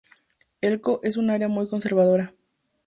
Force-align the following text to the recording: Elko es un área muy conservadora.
Elko 0.63 0.99
es 1.03 1.17
un 1.17 1.29
área 1.29 1.47
muy 1.47 1.67
conservadora. 1.67 2.33